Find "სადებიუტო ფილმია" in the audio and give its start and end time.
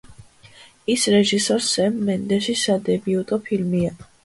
2.71-3.97